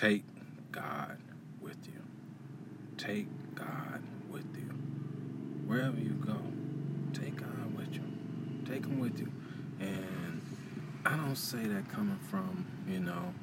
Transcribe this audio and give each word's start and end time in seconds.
Take 0.00 0.24
God 0.72 1.18
with 1.60 1.86
you. 1.86 2.00
Take 2.96 3.26
God 3.54 4.02
with 4.30 4.46
you. 4.56 4.70
Wherever 5.66 6.00
you 6.00 6.12
go, 6.12 6.38
take 7.12 7.36
God 7.36 7.76
with 7.76 7.92
you. 7.92 8.04
Take 8.64 8.86
Him 8.86 8.98
with 8.98 9.20
you. 9.20 9.30
And 9.78 10.40
I 11.04 11.16
don't 11.16 11.36
say 11.36 11.64
that 11.64 11.90
coming 11.90 12.18
from, 12.30 12.64
you 12.88 13.00
know, 13.00 13.34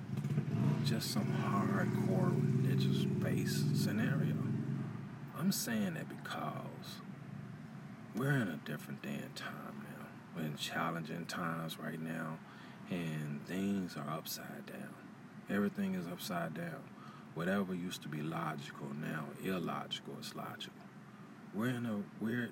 just 0.84 1.12
some 1.12 1.28
hardcore 1.46 2.34
religious 2.64 3.06
based 3.06 3.78
scenario. 3.78 4.34
I'm 5.38 5.52
saying 5.52 5.94
that 5.94 6.10
because 6.10 6.96
we're 8.16 8.32
in 8.32 8.48
a 8.48 8.60
different 8.66 9.04
day 9.04 9.20
and 9.22 9.36
time 9.36 9.86
now. 9.96 10.08
We're 10.36 10.48
in 10.48 10.58
challenging 10.58 11.28
times 11.28 11.78
right 11.78 12.02
now, 12.02 12.40
and 12.90 13.46
things 13.46 13.96
are 13.96 14.12
upside 14.12 14.66
down. 14.66 15.07
Everything 15.50 15.96
is 15.96 16.08
upside 16.08 16.54
down. 16.54 16.84
Whatever 17.34 17.74
used 17.74 18.02
to 18.02 18.08
be 18.08 18.22
logical 18.22 18.88
now 19.00 19.26
illogical 19.44 20.16
is 20.20 20.36
logical. 20.36 20.82
We're 21.54 21.70
in 21.70 21.86
a 21.86 22.24
weird 22.24 22.52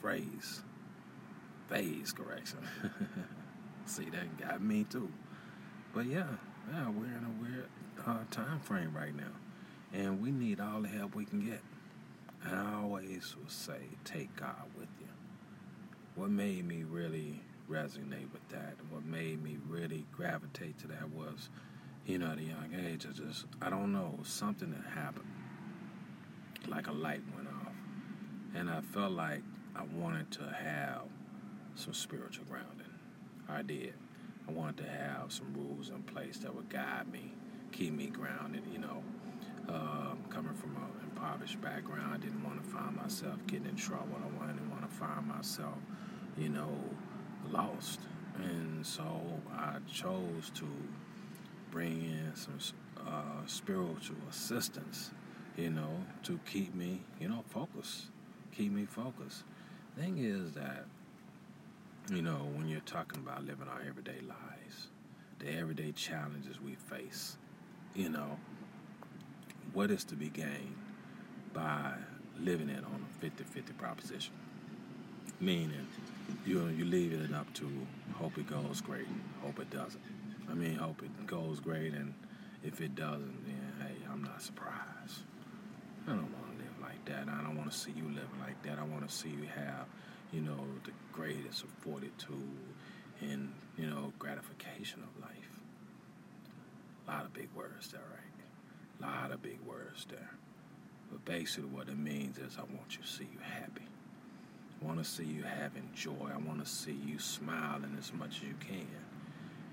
phrase, 0.00 0.62
phase 1.68 2.12
correction. 2.12 2.58
See, 3.86 4.10
that 4.10 4.36
got 4.38 4.60
me 4.62 4.84
too. 4.84 5.10
But 5.94 6.06
yeah, 6.06 6.26
yeah, 6.72 6.88
we're 6.88 7.06
in 7.06 7.24
a 7.24 7.42
weird 7.42 7.68
uh, 8.06 8.24
time 8.30 8.60
frame 8.60 8.92
right 8.94 9.14
now, 9.14 9.32
and 9.92 10.20
we 10.20 10.30
need 10.30 10.60
all 10.60 10.80
the 10.80 10.88
help 10.88 11.14
we 11.14 11.24
can 11.24 11.40
get. 11.40 11.60
I 12.44 12.82
always 12.82 13.34
will 13.36 13.48
say, 13.48 13.80
take 14.04 14.34
God 14.36 14.70
with 14.78 14.88
you. 15.00 15.06
What 16.14 16.30
made 16.30 16.66
me 16.66 16.84
really 16.84 17.40
resonate 17.70 18.32
with 18.32 18.48
that, 18.50 18.74
and 18.78 18.90
what 18.90 19.04
made 19.04 19.42
me 19.42 19.58
really 19.68 20.06
gravitate 20.12 20.78
to 20.78 20.88
that 20.88 21.10
was, 21.10 21.48
you 22.06 22.18
know, 22.18 22.30
at 22.30 22.38
a 22.38 22.42
young 22.42 22.70
age, 22.86 23.04
I 23.08 23.12
just, 23.12 23.46
I 23.60 23.68
don't 23.68 23.92
know, 23.92 24.18
something 24.22 24.70
that 24.70 24.98
happened. 24.98 25.26
Like 26.68 26.86
a 26.86 26.92
light 26.92 27.22
went 27.34 27.48
off. 27.48 27.72
And 28.54 28.70
I 28.70 28.80
felt 28.80 29.12
like 29.12 29.42
I 29.74 29.82
wanted 29.82 30.30
to 30.32 30.42
have 30.44 31.02
some 31.74 31.92
spiritual 31.92 32.44
grounding. 32.48 32.86
I 33.48 33.62
did. 33.62 33.94
I 34.48 34.52
wanted 34.52 34.78
to 34.78 34.88
have 34.88 35.32
some 35.32 35.52
rules 35.52 35.90
in 35.90 36.02
place 36.04 36.38
that 36.38 36.54
would 36.54 36.68
guide 36.68 37.10
me, 37.10 37.32
keep 37.72 37.92
me 37.92 38.06
grounded, 38.06 38.62
you 38.72 38.78
know. 38.78 39.02
Uh, 39.68 40.14
coming 40.30 40.54
from 40.54 40.76
an 40.76 40.82
impoverished 41.02 41.60
background, 41.60 42.14
I 42.14 42.18
didn't 42.18 42.44
want 42.44 42.62
to 42.62 42.70
find 42.70 42.94
myself 42.94 43.34
getting 43.48 43.66
in 43.66 43.74
trouble. 43.74 44.16
I 44.40 44.46
didn't 44.46 44.70
want 44.70 44.88
to 44.88 44.96
find 44.96 45.26
myself, 45.26 45.74
you 46.38 46.50
know, 46.50 46.70
lost. 47.50 48.00
And 48.36 48.86
so 48.86 49.40
I 49.52 49.78
chose 49.92 50.50
to 50.54 50.66
bring 51.76 52.04
in 52.04 52.32
some 52.34 52.58
uh, 53.06 53.44
spiritual 53.44 54.16
assistance, 54.30 55.10
you 55.58 55.68
know, 55.68 55.90
to 56.22 56.40
keep 56.50 56.74
me, 56.74 57.02
you 57.20 57.28
know, 57.28 57.44
focused. 57.50 58.06
Keep 58.56 58.72
me 58.72 58.86
focused. 58.86 59.42
Thing 59.94 60.16
is 60.16 60.52
that 60.52 60.86
you 62.10 62.22
know, 62.22 62.48
when 62.54 62.66
you're 62.66 62.80
talking 62.80 63.20
about 63.20 63.44
living 63.44 63.68
our 63.68 63.82
everyday 63.86 64.20
lives, 64.26 64.88
the 65.38 65.50
everyday 65.50 65.92
challenges 65.92 66.58
we 66.62 66.76
face, 66.76 67.36
you 67.94 68.08
know, 68.08 68.38
what 69.74 69.90
is 69.90 70.02
to 70.04 70.14
be 70.14 70.30
gained 70.30 70.76
by 71.52 71.92
living 72.40 72.70
it 72.70 72.84
on 72.84 73.04
a 73.04 73.20
50 73.20 73.44
50 73.44 73.72
proposition? 73.74 74.32
Meaning, 75.40 75.86
you 76.46 76.68
you 76.68 76.86
leaving 76.86 77.20
it 77.20 77.34
up 77.34 77.52
to 77.52 77.70
hope 78.14 78.38
it 78.38 78.48
goes 78.48 78.80
great, 78.80 79.08
hope 79.42 79.58
it 79.58 79.68
doesn't. 79.68 80.15
I 80.50 80.54
mean, 80.54 80.76
hope 80.76 81.02
it 81.02 81.26
goes 81.26 81.60
great, 81.60 81.92
and 81.92 82.14
if 82.62 82.80
it 82.80 82.94
doesn't, 82.94 83.44
then 83.44 83.72
hey, 83.80 83.96
I'm 84.10 84.22
not 84.22 84.42
surprised. 84.42 85.24
I 86.06 86.10
don't 86.10 86.32
want 86.32 86.58
to 86.58 86.64
live 86.64 86.80
like 86.80 87.04
that. 87.06 87.28
I 87.28 87.42
don't 87.42 87.56
want 87.56 87.70
to 87.70 87.76
see 87.76 87.92
you 87.96 88.04
living 88.04 88.40
like 88.40 88.62
that. 88.62 88.78
I 88.78 88.84
want 88.84 89.08
to 89.08 89.14
see 89.14 89.28
you 89.28 89.48
have 89.54 89.86
you 90.32 90.40
know, 90.40 90.64
the 90.84 90.90
greatest 91.12 91.62
of 91.62 91.70
fortitude 91.80 92.74
and, 93.20 93.52
you 93.76 93.86
know, 93.86 94.12
gratification 94.18 95.02
of 95.02 95.22
life. 95.22 95.60
A 97.06 97.10
lot 97.10 97.24
of 97.24 97.32
big 97.32 97.48
words 97.54 97.88
there, 97.90 98.02
right? 98.10 99.08
A 99.08 99.20
lot 99.20 99.32
of 99.32 99.42
big 99.42 99.58
words 99.66 100.06
there. 100.10 100.30
But 101.10 101.24
basically, 101.24 101.70
what 101.70 101.88
it 101.88 101.98
means 101.98 102.38
is 102.38 102.56
I 102.58 102.62
want 102.62 102.96
you 102.96 103.02
to 103.02 103.08
see 103.08 103.28
you 103.32 103.38
happy. 103.40 103.86
I 104.82 104.84
want 104.84 104.98
to 104.98 105.04
see 105.04 105.24
you 105.24 105.42
having 105.42 105.88
joy. 105.94 106.30
I 106.34 106.38
want 106.38 106.64
to 106.64 106.70
see 106.70 106.98
you 107.06 107.18
smiling 107.18 107.96
as 107.98 108.12
much 108.12 108.38
as 108.38 108.42
you 108.42 108.54
can. 108.60 109.05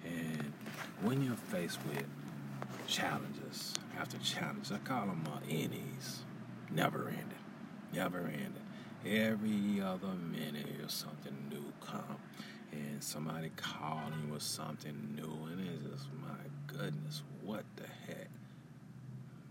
And 0.05 0.53
when 1.01 1.23
you're 1.23 1.35
faced 1.35 1.79
with 1.87 2.05
challenges 2.87 3.73
after 3.99 4.17
challenges, 4.19 4.71
I 4.71 4.77
call 4.79 5.07
them 5.07 5.23
uh, 5.27 5.39
NEs, 5.47 6.23
never 6.71 7.07
ending, 7.07 7.43
never 7.93 8.19
ending. 8.19 8.63
Every 9.05 9.81
other 9.81 10.13
minute 10.31 10.79
or 10.81 10.89
something 10.89 11.35
new 11.49 11.73
come 11.81 12.17
and 12.71 13.03
somebody 13.03 13.51
calling 13.57 14.31
with 14.31 14.41
something 14.41 15.15
new 15.15 15.47
and 15.51 15.59
it's 15.67 15.83
just 15.91 16.13
my 16.21 16.27
goodness 16.67 17.21
what 17.41 17.65
the 17.75 17.83
heck? 18.07 18.29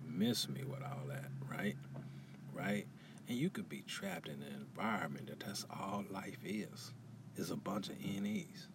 Miss 0.09 0.49
me 0.49 0.63
with 0.65 0.83
all 0.83 1.07
that 1.09 1.31
right? 1.51 1.77
Right? 2.53 2.87
And 3.29 3.39
you 3.39 3.51
could 3.51 3.69
be 3.69 3.83
trapped 3.87 4.29
in 4.29 4.35
an 4.35 4.55
environment 4.55 5.29
that 5.29 5.41
that's 5.41 5.67
all 5.71 6.05
life 6.11 6.39
is. 6.45 6.93
Is 7.37 7.51
a 7.51 7.57
bunch 7.57 7.89
of 7.89 7.97
nes 8.05 8.69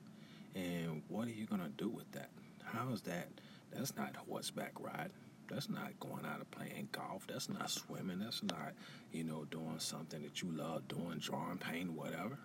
and 0.55 1.01
what 1.07 1.27
are 1.27 1.31
you 1.31 1.45
going 1.45 1.61
to 1.61 1.69
do 1.69 1.89
with 1.89 2.11
that 2.11 2.29
how 2.63 2.89
is 2.89 3.01
that 3.01 3.27
that's 3.71 3.95
not 3.95 4.15
horseback 4.15 4.73
riding 4.79 5.11
that's 5.49 5.69
not 5.69 5.97
going 5.99 6.25
out 6.25 6.39
and 6.39 6.51
playing 6.51 6.89
golf. 6.91 7.25
That's 7.27 7.49
not 7.49 7.69
swimming. 7.69 8.19
That's 8.19 8.43
not, 8.43 8.73
you 9.11 9.23
know, 9.23 9.45
doing 9.45 9.79
something 9.79 10.21
that 10.23 10.41
you 10.41 10.51
love 10.51 10.87
doing, 10.87 11.19
drawing, 11.19 11.57
painting, 11.57 11.95
whatever. 11.95 12.37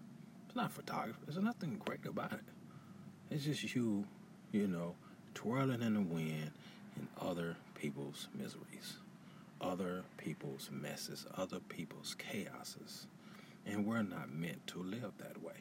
It's 0.47 0.57
not 0.57 0.73
photography. 0.73 1.19
There's 1.27 1.43
nothing 1.43 1.81
great 1.85 2.05
about 2.07 2.33
it. 2.33 2.41
It's 3.31 3.45
just 3.45 3.75
you, 3.75 4.05
you 4.53 4.67
know, 4.69 4.95
twirling 5.35 5.83
in 5.83 5.95
the 5.95 6.01
wind 6.01 6.53
in 6.97 7.09
other 7.21 7.57
people's 7.75 8.29
miseries, 8.35 8.99
other 9.61 10.05
people's 10.19 10.71
messes, 10.71 11.27
other 11.37 11.59
people's 11.69 12.15
chaoses. 12.15 13.07
And 13.67 13.87
we're 13.87 14.03
not 14.03 14.33
meant 14.33 14.67
to 14.69 14.83
live 14.83 15.12
that 15.19 15.43
way. 15.43 15.55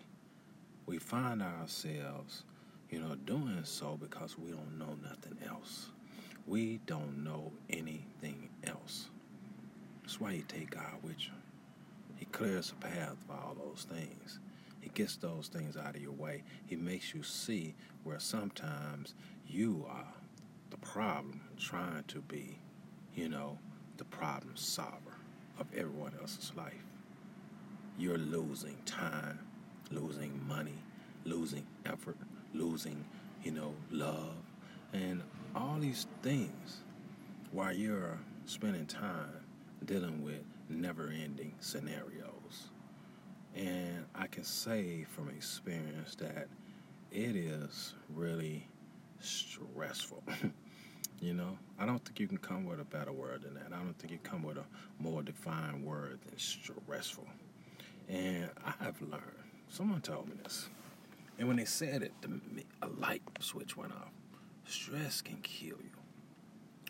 We 0.91 0.97
find 0.97 1.41
ourselves, 1.41 2.43
you 2.89 2.99
know, 2.99 3.15
doing 3.15 3.61
so 3.63 3.97
because 3.97 4.37
we 4.37 4.51
don't 4.51 4.77
know 4.77 4.97
nothing 5.01 5.37
else. 5.47 5.87
We 6.45 6.81
don't 6.85 7.23
know 7.23 7.53
anything 7.69 8.49
else. 8.65 9.07
That's 10.01 10.19
why 10.19 10.33
you 10.33 10.43
take 10.49 10.71
God 10.71 10.95
with 11.01 11.15
you. 11.17 11.31
He 12.17 12.25
clears 12.25 12.71
the 12.71 12.75
path 12.85 13.15
for 13.25 13.35
all 13.35 13.55
those 13.55 13.87
things. 13.89 14.41
He 14.81 14.89
gets 14.89 15.15
those 15.15 15.47
things 15.47 15.77
out 15.77 15.95
of 15.95 16.01
your 16.01 16.11
way. 16.11 16.43
He 16.65 16.75
makes 16.75 17.13
you 17.15 17.23
see 17.23 17.73
where 18.03 18.19
sometimes 18.19 19.13
you 19.47 19.85
are 19.89 20.13
the 20.71 20.77
problem, 20.77 21.39
trying 21.57 22.03
to 22.09 22.19
be, 22.19 22.59
you 23.15 23.29
know, 23.29 23.57
the 23.95 24.03
problem 24.03 24.57
solver 24.57 25.15
of 25.57 25.67
everyone 25.73 26.11
else's 26.19 26.51
life. 26.57 26.83
You're 27.97 28.17
losing 28.17 28.75
time, 28.85 29.39
losing 29.91 30.39
money, 30.47 30.77
losing 31.25 31.65
effort, 31.85 32.17
losing, 32.53 33.05
you 33.43 33.51
know, 33.51 33.73
love, 33.91 34.33
and 34.93 35.21
all 35.55 35.77
these 35.79 36.07
things 36.21 36.81
while 37.51 37.73
you're 37.73 38.17
spending 38.45 38.85
time 38.85 39.29
dealing 39.85 40.23
with 40.23 40.43
never 40.69 41.07
ending 41.09 41.53
scenarios. 41.59 42.69
And 43.55 44.05
I 44.15 44.27
can 44.27 44.43
say 44.43 45.05
from 45.09 45.29
experience 45.29 46.15
that 46.15 46.47
it 47.11 47.35
is 47.35 47.93
really 48.13 48.67
stressful. 49.19 50.23
you 51.21 51.33
know, 51.33 51.57
I 51.77 51.85
don't 51.85 52.03
think 52.03 52.19
you 52.19 52.27
can 52.27 52.37
come 52.37 52.65
with 52.65 52.79
a 52.79 52.85
better 52.85 53.11
word 53.11 53.43
than 53.43 53.55
that. 53.55 53.67
I 53.67 53.77
don't 53.77 53.97
think 53.99 54.11
you 54.11 54.19
come 54.23 54.43
with 54.43 54.57
a 54.57 54.65
more 54.99 55.21
defined 55.21 55.85
word 55.85 56.19
than 56.25 56.37
stressful. 56.37 57.27
And 58.07 58.49
I 58.65 58.83
have 58.83 59.01
learned, 59.01 59.40
someone 59.71 60.01
told 60.01 60.27
me 60.27 60.35
this. 60.43 60.69
And 61.39 61.47
when 61.47 61.57
they 61.57 61.65
said 61.65 62.03
it, 62.03 62.11
the, 62.21 62.39
a 62.81 62.87
light 62.99 63.21
switch 63.39 63.75
went 63.75 63.93
off. 63.93 64.11
Stress 64.65 65.21
can 65.21 65.37
kill 65.37 65.77
you. 65.77 65.89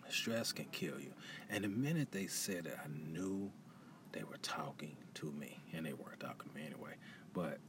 Stress 0.10 0.52
can 0.52 0.66
kill 0.66 1.00
you. 1.00 1.14
And 1.50 1.64
the 1.64 1.70
minute 1.70 2.12
they 2.12 2.28
said 2.28 2.66
it, 2.66 2.78
I 2.84 2.88
knew 3.12 3.52
they 4.12 4.24
were 4.24 4.38
talking 4.42 4.98
to 5.16 5.32
me. 5.32 5.60
And 5.74 5.86
they 5.86 5.94
weren't 5.94 6.20
talking 6.20 6.50
to 6.50 6.56
me 6.56 6.66
anyway. 6.66 6.96
But 7.34 7.60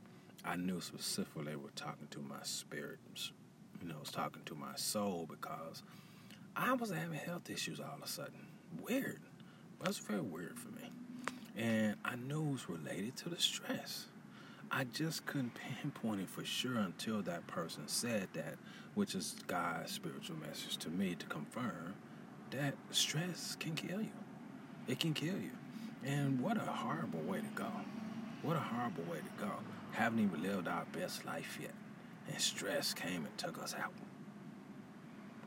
I 0.44 0.56
knew 0.56 0.80
specifically 0.80 1.44
they 1.44 1.56
were 1.56 1.70
talking 1.76 2.08
to 2.10 2.20
my 2.20 2.42
spirit. 2.42 2.98
You 3.80 3.88
know, 3.88 3.96
I 3.96 4.00
was 4.00 4.10
talking 4.10 4.42
to 4.46 4.54
my 4.54 4.74
soul 4.74 5.28
because 5.30 5.82
I 6.56 6.72
was 6.72 6.90
having 6.90 7.18
health 7.18 7.48
issues 7.48 7.78
all 7.78 7.94
of 7.96 8.02
a 8.02 8.08
sudden. 8.08 8.46
Weird. 8.80 9.20
That's 9.84 9.98
very 9.98 10.20
weird 10.20 10.58
for 10.58 10.70
me. 10.70 10.90
And 11.56 11.96
I 12.04 12.16
knew 12.16 12.42
it 12.48 12.52
was 12.52 12.68
related 12.68 13.16
to 13.18 13.28
the 13.28 13.38
stress. 13.38 14.06
I 14.74 14.84
just 14.84 15.26
couldn't 15.26 15.52
pinpoint 15.54 16.22
it 16.22 16.30
for 16.30 16.44
sure 16.46 16.78
until 16.78 17.20
that 17.22 17.46
person 17.46 17.82
said 17.88 18.28
that, 18.32 18.54
which 18.94 19.14
is 19.14 19.36
God's 19.46 19.92
spiritual 19.92 20.36
message 20.36 20.78
to 20.78 20.88
me 20.88 21.14
to 21.14 21.26
confirm 21.26 21.92
that 22.52 22.74
stress 22.90 23.54
can 23.60 23.74
kill 23.74 24.00
you. 24.00 24.12
It 24.88 24.98
can 24.98 25.12
kill 25.12 25.36
you. 25.36 25.50
And 26.04 26.40
what 26.40 26.56
a 26.56 26.60
horrible 26.60 27.20
way 27.20 27.40
to 27.40 27.54
go. 27.54 27.70
What 28.40 28.56
a 28.56 28.60
horrible 28.60 29.04
way 29.04 29.18
to 29.18 29.44
go. 29.44 29.52
Haven't 29.92 30.20
even 30.20 30.42
lived 30.42 30.66
our 30.66 30.86
best 30.92 31.26
life 31.26 31.58
yet. 31.60 31.74
And 32.28 32.40
stress 32.40 32.94
came 32.94 33.26
and 33.26 33.38
took 33.38 33.62
us 33.62 33.74
out. 33.78 33.92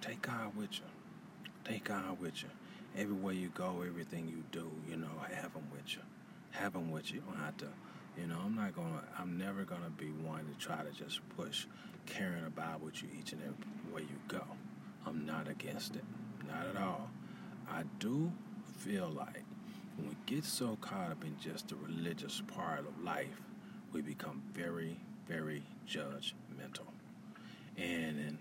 Take 0.01 0.21
God 0.21 0.55
with 0.55 0.73
you. 0.73 0.85
Take 1.63 1.85
God 1.85 2.19
with 2.21 2.43
you. 2.43 2.49
Everywhere 2.95 3.33
you 3.33 3.49
go, 3.49 3.83
everything 3.85 4.27
you 4.27 4.43
do, 4.51 4.71
you 4.87 4.97
know, 4.97 5.09
have 5.29 5.53
Him 5.53 5.67
with 5.71 5.95
you. 5.95 6.01
Have 6.51 6.75
Him 6.75 6.91
with 6.91 7.11
you. 7.11 7.17
You 7.17 7.23
don't 7.31 7.43
have 7.43 7.57
to, 7.57 7.67
you 8.17 8.27
know, 8.27 8.37
I'm 8.43 8.55
not 8.55 8.75
to, 8.75 8.81
I'm 9.19 9.37
never 9.37 9.63
to 9.83 9.89
be 9.97 10.07
one 10.07 10.45
to 10.45 10.65
try 10.65 10.77
to 10.77 10.91
just 10.91 11.21
push 11.35 11.65
carrying 12.05 12.45
a 12.45 12.49
Bible 12.49 12.85
with 12.85 13.01
you 13.01 13.09
each 13.19 13.33
and 13.33 13.41
every 13.41 13.93
way 13.93 14.01
you 14.01 14.17
go. 14.27 14.43
I'm 15.05 15.25
not 15.25 15.47
against 15.47 15.95
it. 15.95 16.03
Not 16.47 16.67
at 16.67 16.81
all. 16.81 17.09
I 17.69 17.83
do 17.99 18.31
feel 18.77 19.09
like 19.09 19.43
when 19.97 20.09
we 20.09 20.15
get 20.25 20.43
so 20.43 20.77
caught 20.81 21.11
up 21.11 21.23
in 21.23 21.35
just 21.39 21.69
the 21.69 21.75
religious 21.75 22.41
part 22.47 22.79
of 22.79 23.03
life, 23.03 23.41
we 23.91 24.01
become 24.01 24.43
very, 24.53 24.99
very 25.27 25.63
judgmental. 25.87 26.87
And 27.77 28.19
in 28.19 28.37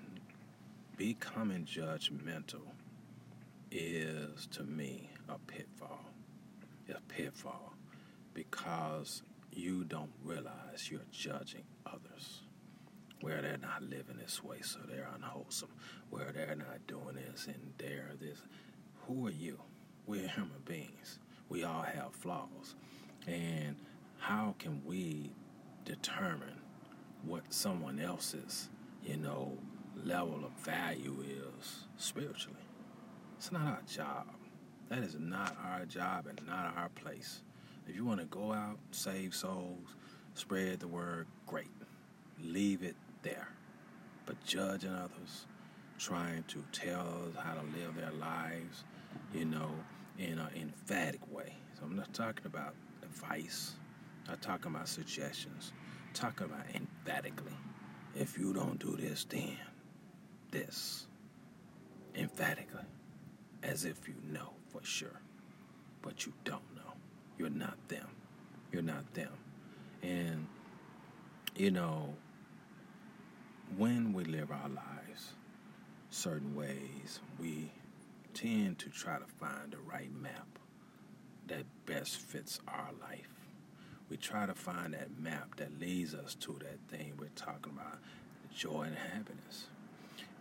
becoming 0.97 1.65
judgmental 1.65 2.63
is, 3.71 4.47
to 4.53 4.65
me, 4.65 5.11
a 5.29 5.39
pitfall. 5.39 6.01
A 6.89 7.01
pitfall 7.09 7.73
because 8.35 9.23
you 9.57 9.85
don't 9.85 10.13
realize 10.23 10.91
you're 10.91 11.01
judging 11.11 11.65
others 11.87 12.43
where 13.21 13.41
they're 13.41 13.57
not 13.57 13.83
living 13.83 14.19
this 14.21 14.43
way, 14.45 14.59
so 14.61 14.81
they're 14.87 15.09
unwholesome, 15.15 15.71
where 16.11 16.31
they're 16.33 16.57
not 16.57 16.87
doing 16.87 17.15
this 17.15 17.47
and 17.47 17.73
they're 17.79 18.13
this. 18.21 18.39
Who 19.07 19.27
are 19.27 19.31
you? 19.31 19.59
We're 20.07 20.29
human 20.29 20.61
beings. 20.67 21.19
We 21.49 21.65
all 21.65 21.83
have 21.83 22.15
flaws. 22.15 22.75
And 23.27 23.77
how 24.19 24.55
can 24.59 24.83
we 24.85 25.31
determine 25.85 26.61
what 27.25 27.45
someone 27.49 27.99
else's, 27.99 28.69
you 29.03 29.17
know, 29.17 29.57
level 30.05 30.45
of 30.45 30.53
value 30.65 31.17
is 31.23 31.87
spiritually? 31.97 32.59
It's 33.39 33.53
not 33.53 33.67
our 33.67 33.83
job. 33.91 34.27
That 34.91 34.99
is 34.99 35.17
not 35.19 35.57
our 35.65 35.87
job 35.87 36.27
and 36.27 36.41
not 36.47 36.75
our 36.77 36.91
place. 36.91 37.43
If 37.87 37.95
you 37.95 38.05
want 38.05 38.21
to 38.21 38.27
go 38.27 38.53
out, 38.53 38.79
save 38.91 39.35
souls, 39.35 39.97
spread 40.35 40.81
the 40.81 40.89
word, 40.89 41.27
great. 41.47 41.71
Leave 42.43 42.83
it 42.83 42.97
there. 43.23 43.49
But 44.27 44.43
judging 44.45 44.95
others, 44.95 45.47
trying 45.99 46.45
to 46.45 46.65
tell 46.73 47.01
others 47.01 47.37
how 47.37 47.55
to 47.55 47.63
live 47.79 47.95
their 47.97 48.13
lives, 48.13 48.85
you 49.35 49.45
know, 49.45 49.71
in 50.19 50.39
an 50.39 50.49
emphatic 50.61 51.21
way. 51.31 51.55
So 51.79 51.85
I'm 51.85 51.97
not 51.97 52.13
talking 52.15 52.47
about 52.47 52.75
advice, 53.03 53.73
I'm 54.25 54.33
not 54.33 54.43
talking 54.43 54.75
about 54.75 54.89
suggestions, 54.89 55.73
I'm 56.09 56.15
talking 56.15 56.47
about 56.47 56.65
emphatically. 56.75 57.53
If 58.15 58.39
you 58.39 58.53
don't 58.53 58.79
do 58.79 58.97
this, 58.97 59.27
then 59.29 59.59
this. 60.51 61.07
Emphatically. 62.15 62.85
As 63.63 63.85
if 63.85 64.07
you 64.07 64.15
know 64.31 64.53
for 64.69 64.85
sure. 64.85 65.21
But 66.01 66.25
you 66.27 66.33
don't. 66.45 66.74
You're 67.39 67.51
not 67.51 67.77
them. 67.89 68.09
You're 68.73 68.83
not 68.83 69.13
them. 69.15 69.33
And, 70.03 70.47
you 71.57 71.71
know, 71.71 72.15
when 73.77 74.13
we 74.13 74.25
live 74.25 74.51
our 74.51 74.69
lives 74.69 75.33
certain 76.11 76.55
ways, 76.55 77.21
we 77.41 77.73
tend 78.35 78.79
to 78.81 78.91
try 78.91 79.19
to 79.19 79.27
find 79.27 79.73
the 79.73 79.79
right 79.79 80.13
map 80.15 80.47
that 81.49 81.65
best 81.87 82.17
fits 82.19 82.61
our 82.69 82.91
life. 83.01 83.29
We 84.09 84.17
try 84.17 84.47
to 84.47 84.55
find 84.55 84.95
that 84.95 85.19
map 85.19 85.57
that 85.57 85.81
leads 85.81 86.15
us 86.15 86.35
to 86.37 86.59
that 86.61 86.97
thing 86.97 87.15
we're 87.19 87.29
talking 87.35 87.73
about 87.73 87.99
joy 88.55 88.83
and 88.83 88.97
happiness. 88.97 89.67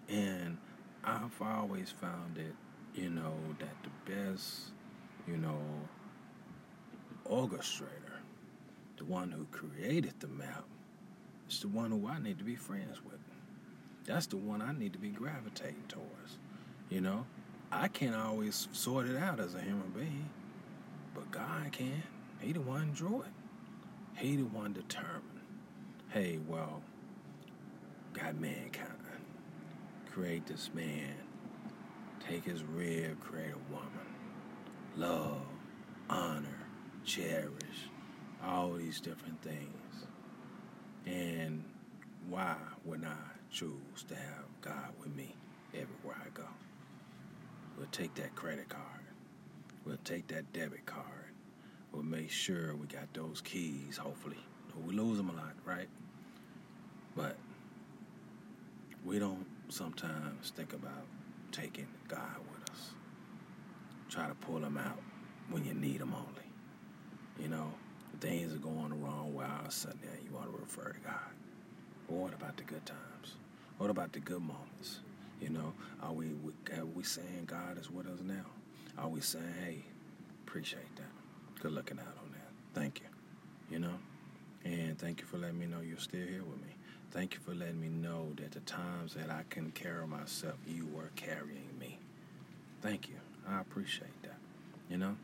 And 0.09 0.57
I've 1.03 1.41
always 1.41 1.89
found 1.89 2.37
it, 2.37 2.53
you 2.93 3.09
know, 3.09 3.33
that 3.59 3.75
the 3.83 4.11
best, 4.11 4.71
you 5.27 5.37
know, 5.37 5.61
orchestrator, 7.29 8.19
the 8.97 9.05
one 9.05 9.31
who 9.31 9.45
created 9.51 10.13
the 10.19 10.27
map, 10.27 10.65
is 11.49 11.59
the 11.61 11.67
one 11.67 11.91
who 11.91 12.07
I 12.07 12.19
need 12.19 12.37
to 12.39 12.43
be 12.43 12.55
friends 12.55 13.03
with. 13.03 13.19
That's 14.05 14.27
the 14.27 14.37
one 14.37 14.61
I 14.61 14.73
need 14.73 14.93
to 14.93 14.99
be 14.99 15.09
gravitating 15.09 15.85
towards. 15.87 16.37
You 16.89 17.01
know, 17.01 17.25
I 17.71 17.87
can't 17.87 18.15
always 18.15 18.67
sort 18.71 19.07
it 19.07 19.17
out 19.17 19.39
as 19.39 19.55
a 19.55 19.61
human 19.61 19.89
being, 19.95 20.29
but 21.15 21.31
God 21.31 21.71
can. 21.71 22.03
He 22.39 22.51
the 22.51 22.61
one 22.61 22.91
drew 22.93 23.21
it. 23.21 23.31
He 24.15 24.35
the 24.35 24.43
one 24.43 24.73
determined. 24.73 25.23
Hey, 26.09 26.39
well, 26.47 26.83
got 28.13 28.35
mankind. 28.35 28.89
Create 30.11 30.45
this 30.45 30.69
man. 30.73 31.15
Take 32.27 32.45
his 32.45 32.63
rib, 32.63 33.19
create 33.19 33.53
a 33.53 33.73
woman. 33.73 33.89
Love, 34.95 35.41
honor, 36.09 36.62
cherish, 37.03 37.89
all 38.43 38.73
these 38.73 38.99
different 38.99 39.41
things. 39.41 40.05
And 41.05 41.63
why 42.29 42.55
would 42.85 43.03
I 43.03 43.17
choose 43.51 44.03
to 44.07 44.15
have 44.15 44.45
God 44.61 44.89
with 44.99 45.15
me 45.15 45.35
everywhere 45.73 46.17
I 46.25 46.29
go? 46.33 46.47
We'll 47.77 47.87
take 47.87 48.15
that 48.15 48.35
credit 48.35 48.69
card. 48.69 48.83
We'll 49.85 49.97
take 50.03 50.27
that 50.27 50.53
debit 50.53 50.85
card. 50.85 51.05
We'll 51.91 52.03
make 52.03 52.31
sure 52.31 52.75
we 52.75 52.87
got 52.87 53.13
those 53.13 53.41
keys, 53.41 53.97
hopefully. 53.97 54.37
We 54.85 54.93
lose 54.93 55.17
them 55.17 55.29
a 55.29 55.33
lot, 55.33 55.53
right? 55.65 55.89
But 57.15 57.37
we 59.05 59.19
don't 59.19 59.45
sometimes 59.69 60.51
think 60.55 60.73
about 60.73 61.05
taking 61.51 61.87
God 62.07 62.37
with 62.51 62.71
us. 62.71 62.91
Try 64.09 64.27
to 64.27 64.35
pull 64.35 64.63
him 64.63 64.77
out 64.77 64.99
when 65.49 65.65
you 65.65 65.73
need 65.73 66.01
him 66.01 66.13
only. 66.15 66.52
You 67.39 67.49
know, 67.49 67.71
things 68.19 68.53
are 68.53 68.57
going 68.57 68.89
the 68.89 68.95
wrong 68.95 69.33
way 69.33 69.45
all 69.45 69.61
of 69.61 69.67
a 69.67 69.71
sudden 69.71 69.99
you 70.23 70.35
want 70.35 70.51
to 70.51 70.57
refer 70.57 70.93
to 70.93 70.99
God. 70.99 71.33
But 72.07 72.15
what 72.15 72.33
about 72.33 72.57
the 72.57 72.63
good 72.63 72.85
times? 72.85 73.35
What 73.77 73.89
about 73.89 74.13
the 74.13 74.19
good 74.19 74.41
moments? 74.41 74.99
You 75.41 75.49
know, 75.49 75.73
are 76.01 76.13
we 76.13 76.27
are 76.77 76.85
we 76.85 77.03
saying 77.03 77.45
God 77.47 77.77
is 77.79 77.89
with 77.91 78.07
us 78.07 78.19
now? 78.23 78.45
Are 78.97 79.09
we 79.09 79.21
saying, 79.21 79.53
hey, 79.63 79.83
appreciate 80.45 80.95
that. 80.97 81.61
Good 81.61 81.71
looking 81.71 81.99
out 81.99 82.17
on 82.23 82.31
that. 82.31 82.79
Thank 82.79 83.01
you. 83.01 83.07
You 83.69 83.79
know? 83.79 83.95
And 84.63 84.97
thank 84.97 85.19
you 85.19 85.25
for 85.25 85.37
letting 85.37 85.59
me 85.59 85.65
know 85.65 85.81
you're 85.81 85.97
still 85.97 86.25
here 86.25 86.43
with 86.43 86.61
me. 86.61 86.75
Thank 87.11 87.33
you 87.33 87.39
for 87.39 87.53
letting 87.53 87.81
me 87.81 87.89
know 87.89 88.27
that 88.37 88.51
the 88.51 88.59
times 88.61 89.15
that 89.15 89.29
I 89.29 89.43
couldn't 89.49 89.75
carry 89.75 90.07
myself, 90.07 90.55
you 90.67 90.87
were 90.93 91.11
carrying 91.15 91.77
me. 91.79 91.99
Thank 92.81 93.09
you. 93.09 93.15
I 93.47 93.59
appreciate 93.59 94.21
that. 94.23 94.37
You 94.89 94.97
know? 94.97 95.15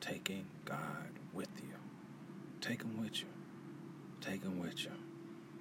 Taking 0.00 0.46
God 0.64 1.10
with 1.32 1.48
you. 1.62 1.74
Take 2.60 2.82
him 2.82 3.00
with 3.00 3.20
you. 3.20 3.26
Take 4.20 4.42
him 4.42 4.58
with 4.58 4.84
you. 4.84 4.92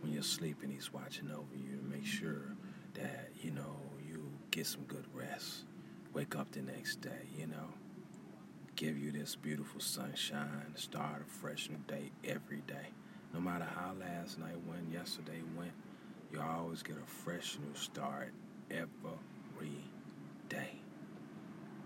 When 0.02 0.14
you're 0.14 0.24
sleeping, 0.24 0.72
he's 0.72 0.92
watching 0.94 1.32
over 1.32 1.56
you 1.56 1.78
to 1.78 1.84
make 1.84 2.06
sure 2.06 2.56
that, 2.96 3.30
you 3.42 3.52
know, 3.52 3.78
you 4.08 4.32
get 4.52 4.68
some 4.68 4.84
good 4.84 5.06
rest. 5.14 5.66
Wake 6.14 6.36
up 6.36 6.52
the 6.52 6.62
next 6.62 7.02
day, 7.02 7.28
you 7.38 7.48
know. 7.48 7.74
Give 8.76 8.98
you 8.98 9.12
this 9.12 9.36
beautiful 9.36 9.80
sunshine, 9.80 10.74
start 10.76 11.24
a 11.28 11.32
fresh 11.32 11.70
new 11.70 11.78
day 11.88 12.12
every 12.24 12.62
day. 12.68 12.88
No 13.34 13.40
matter 13.40 13.66
how 13.76 13.94
last 14.00 14.40
night 14.40 14.58
went, 14.68 14.92
yesterday 14.92 15.42
went, 15.56 15.72
you 16.32 16.42
always 16.42 16.82
get 16.82 16.98
a 16.98 17.08
fresh 17.08 17.58
new 17.60 17.76
start 17.80 18.34
every 18.70 19.86
day. 20.50 20.82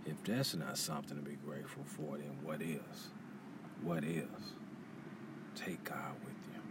If 0.06 0.24
that's 0.24 0.56
not 0.56 0.78
something 0.78 1.18
to 1.18 1.24
be 1.24 1.36
grateful 1.46 1.84
for, 1.84 2.18
then 2.18 2.38
what 2.44 2.62
is? 2.62 3.10
What 3.82 4.04
is? 4.04 4.26
Take 5.56 5.84
God 5.84 6.14
with 6.24 6.36
you. 6.54 6.62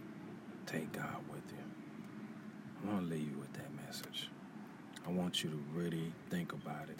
Take 0.65 0.91
God 0.91 1.17
with 1.31 1.43
you. 1.51 1.63
I 2.83 2.93
want 2.93 3.09
to 3.09 3.15
leave 3.15 3.31
you 3.31 3.37
with 3.37 3.53
that 3.53 3.73
message. 3.85 4.29
I 5.07 5.11
want 5.11 5.43
you 5.43 5.49
to 5.49 5.63
really 5.73 6.11
think 6.29 6.53
about 6.53 6.89
it. 6.89 6.99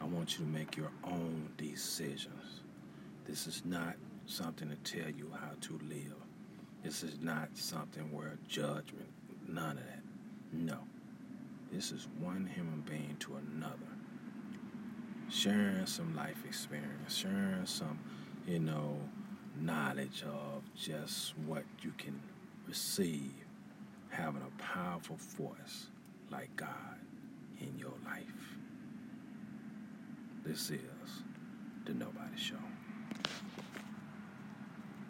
I 0.00 0.04
want 0.04 0.38
you 0.38 0.44
to 0.44 0.50
make 0.50 0.76
your 0.76 0.90
own 1.04 1.50
decisions. 1.56 2.60
This 3.26 3.46
is 3.46 3.62
not 3.64 3.96
something 4.26 4.68
to 4.68 4.76
tell 4.76 5.10
you 5.10 5.30
how 5.40 5.50
to 5.60 5.80
live. 5.88 6.14
This 6.82 7.02
is 7.02 7.18
not 7.20 7.48
something 7.54 8.10
where 8.12 8.38
judgment, 8.48 9.08
none 9.46 9.78
of 9.78 9.84
that. 9.84 10.02
No. 10.52 10.78
This 11.72 11.92
is 11.92 12.08
one 12.18 12.46
human 12.54 12.80
being 12.80 13.16
to 13.20 13.36
another. 13.36 13.76
Sharing 15.28 15.86
some 15.86 16.16
life 16.16 16.44
experience, 16.46 17.14
sharing 17.14 17.66
some, 17.66 17.98
you 18.46 18.58
know, 18.58 18.96
knowledge 19.58 20.22
of 20.22 20.62
just 20.76 21.36
what 21.46 21.64
you 21.82 21.92
can 21.98 22.20
receive, 22.66 23.32
having 24.10 24.42
a 24.42 24.62
powerful 24.62 25.16
force 25.16 25.88
like 26.30 26.54
God 26.56 26.98
in 27.60 27.78
your 27.78 27.94
life. 28.04 28.24
This 30.44 30.70
is 30.70 31.22
the 31.84 31.94
Nobody 31.94 32.36
Show. 32.36 32.69